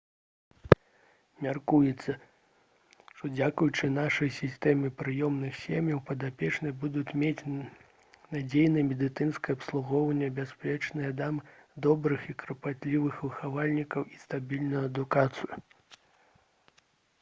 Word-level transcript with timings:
мяркуецца 1.45 2.13
што 3.15 3.29
дзякуючы 3.35 3.89
нашай 3.97 4.31
сістэме 4.37 4.89
прыёмных 5.01 5.59
сем'яў 5.65 5.99
падапечныя 6.07 6.75
будуць 6.85 7.15
мець 7.23 7.43
надзейнае 7.51 8.83
медыцынскае 8.89 9.55
абслугоўванне 9.57 10.31
бяспечныя 10.39 11.13
дамы 11.23 11.47
добрых 11.87 12.27
і 12.33 12.37
клапатлівых 12.45 13.19
выхавальнікаў 13.27 14.09
і 14.17 14.23
стабільную 14.25 14.83
адукацыю 14.89 15.59